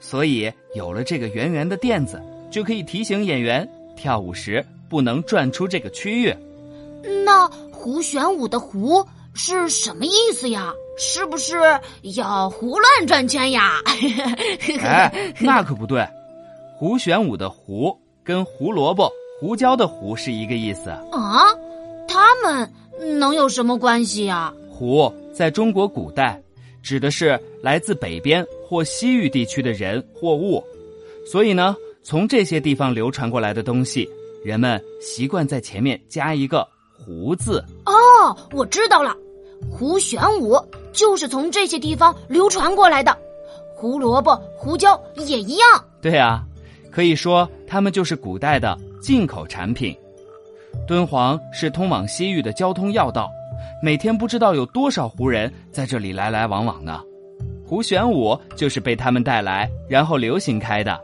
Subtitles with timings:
[0.00, 6.34] 所以有了这个圆圆的垫子，就可以提醒演员跳舞时不能转出这个区域。
[7.24, 10.72] 那胡旋舞的“胡”是什么意思呀？
[10.96, 11.54] 是不是
[12.16, 13.80] 要胡乱转圈呀？
[14.82, 16.04] 哎，那可不对，
[16.76, 19.08] 胡旋舞的“胡”跟胡萝卜、
[19.40, 21.44] 胡椒的“胡”是一个意思啊。
[22.08, 22.68] 他们
[23.18, 24.52] 能有什么关系呀？
[24.70, 26.40] 胡在中国古代
[26.82, 30.62] 指的是来自北边或西域地区的人或物，
[31.24, 34.06] 所以呢，从这些地方流传过来的东西，
[34.44, 37.64] 人们习惯在前面加一个“胡”字。
[37.86, 39.16] 哦，我知道了，
[39.70, 40.54] 胡旋舞
[40.92, 43.16] 就是从这些地方流传过来的，
[43.74, 45.84] 胡萝卜、胡椒也一样。
[46.02, 46.44] 对啊，
[46.90, 49.96] 可以说它们就是古代的进口产品。
[50.86, 53.30] 敦煌是通往西域的交通要道，
[53.82, 57.02] 每天不知道有多少胡人在这里来来往往呢。
[57.68, 60.98] 胡旋舞就是被他们带来，然后流行开的。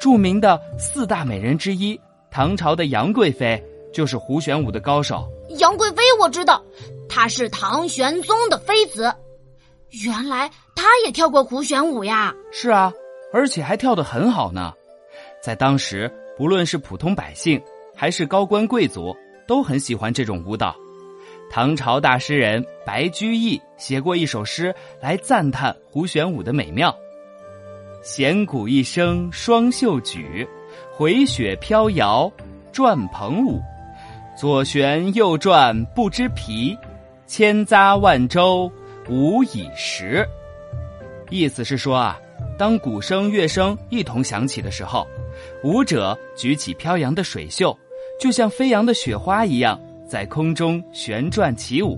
[0.00, 2.00] 著名的四大美人之一，
[2.30, 5.28] 唐朝的杨贵妃就是胡旋舞的高手。
[5.58, 6.62] 杨贵妃我知道，
[7.06, 9.12] 她是唐玄宗的妃子。
[10.04, 12.32] 原来她也跳过胡旋舞呀？
[12.50, 12.90] 是啊，
[13.30, 14.72] 而且还跳得很好呢。
[15.42, 17.60] 在当时，不论是普通百姓。
[17.92, 19.14] 还是高官贵族
[19.46, 20.74] 都很喜欢这种舞蹈。
[21.52, 26.96] 唐朝大诗人白居易写过一首诗来赞叹胡旋舞的美妙
[28.04, 30.48] ：“弦鼓一声双袖举，
[30.92, 32.30] 回雪飘摇
[32.70, 33.60] 转蓬舞。
[34.38, 36.78] 左旋右转不知疲，
[37.26, 38.70] 千匝万周
[39.08, 40.24] 无已时。”
[41.30, 42.16] 意思是说啊，
[42.56, 45.04] 当鼓声、乐声一同响起的时候，
[45.64, 47.76] 舞者举起飘扬的水袖。
[48.20, 49.80] 就像飞扬的雪花一样，
[50.10, 51.96] 在空中旋转起舞，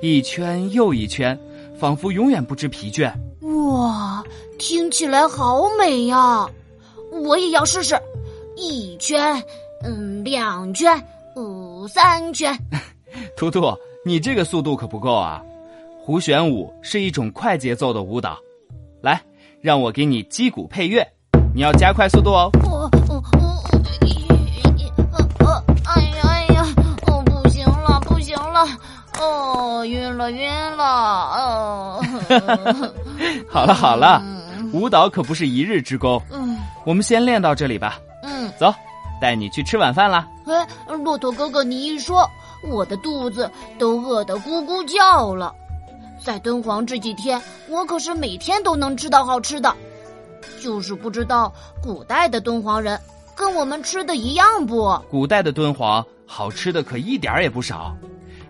[0.00, 1.38] 一圈又一圈，
[1.78, 3.12] 仿佛永远不知疲倦。
[3.42, 4.24] 哇，
[4.58, 6.48] 听起来好美呀！
[7.26, 7.94] 我也要试试，
[8.56, 9.20] 一圈，
[9.84, 10.98] 嗯，两圈，
[11.36, 12.58] 嗯，三圈。
[13.36, 15.42] 图图，你这个速度可不够啊！
[16.02, 18.38] 胡旋舞是一种快节奏的舞蹈，
[19.02, 19.20] 来，
[19.60, 21.06] 让我给你击鼓配乐，
[21.54, 22.50] 你要加快速度哦。
[29.86, 32.02] 晕了晕了，哦，
[33.50, 34.22] 好了好了，
[34.72, 38.72] 舞蹈可不是一日之功，嗯，我们先练到这里吧，嗯，走，
[39.20, 40.26] 带你去吃晚饭啦。
[40.46, 42.28] 哎，骆驼哥哥，你一说，
[42.70, 45.54] 我的肚子都饿得咕咕叫了。
[46.24, 49.74] 在敦煌这几天，我可是每天都能吃到好吃的，
[50.62, 51.52] 就是不知道
[51.82, 53.00] 古代的敦煌人
[53.34, 54.96] 跟我们吃的一样不？
[55.10, 57.92] 古代的敦煌好吃的可一点儿也不少，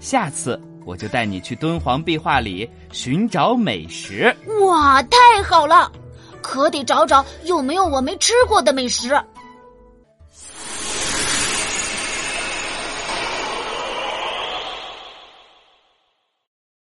[0.00, 0.60] 下次。
[0.84, 4.34] 我就带你去敦煌壁画里寻找美食。
[4.64, 5.92] 哇，太好了！
[6.40, 9.20] 可得找找有没有我没吃过的美食。